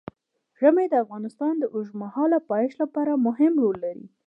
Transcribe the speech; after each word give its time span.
ژمی 0.59 0.85
د 0.89 0.95
افغانستان 1.03 1.53
د 1.59 1.63
اوږدمهاله 1.73 2.39
پایښت 2.49 2.77
لپاره 2.83 3.21
مهم 3.27 3.53
رول 3.63 3.77
لري. 3.85 4.05